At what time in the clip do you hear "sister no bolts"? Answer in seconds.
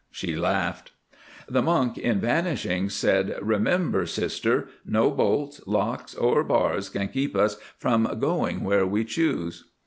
4.07-5.61